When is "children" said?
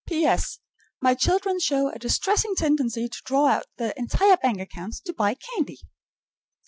1.13-1.59